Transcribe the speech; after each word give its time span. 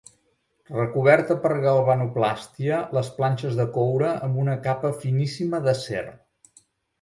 Recoberta 0.75 1.35
per 1.43 1.51
galvanoplàstia 1.65 2.79
les 2.99 3.11
planxes 3.19 3.59
de 3.61 3.67
coure 3.77 4.09
amb 4.29 4.41
una 4.45 4.57
capa 4.65 4.93
finíssima 5.05 5.61
d'acer. 5.69 6.03